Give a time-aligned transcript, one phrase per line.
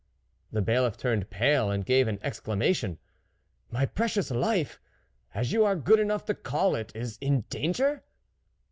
[0.51, 2.97] The Bailiff turned pale and gave an exclamation."
[3.69, 4.79] My precious life,
[5.35, 8.03] as you are good enough to call it, is in danger